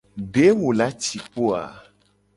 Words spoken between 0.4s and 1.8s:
wo la ci kpo a?